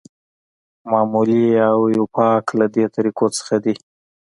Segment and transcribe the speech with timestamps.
[0.91, 3.75] معمولي او ایوپاک له دې طریقو څخه دي.